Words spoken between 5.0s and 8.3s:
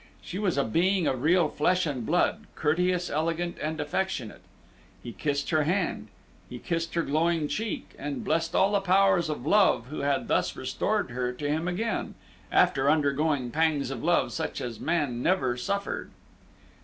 He kissed her hand, he kissed her glowing cheek, and